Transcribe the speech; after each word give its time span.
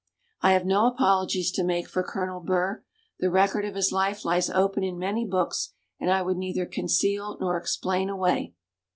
I 0.41 0.53
have 0.53 0.65
no 0.65 0.87
apologies 0.87 1.51
to 1.51 1.63
make 1.63 1.87
for 1.87 2.01
Colonel 2.01 2.39
Burr; 2.39 2.83
the 3.19 3.29
record 3.29 3.65
of 3.65 3.75
his 3.75 3.91
life 3.91 4.25
lies 4.25 4.49
open 4.49 4.81
in 4.83 4.97
many 4.97 5.25
books, 5.27 5.73
and 5.99 6.09
I 6.09 6.23
would 6.23 6.37
neither 6.37 6.65
conceal 6.65 7.37
nor 7.39 7.55
explain 7.55 8.09
away. 8.09 8.55